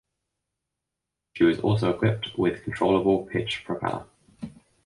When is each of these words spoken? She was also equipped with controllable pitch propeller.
She 1.33 1.43
was 1.43 1.59
also 1.59 1.91
equipped 1.93 2.35
with 2.35 2.63
controllable 2.63 3.27
pitch 3.27 3.61
propeller. 3.65 4.07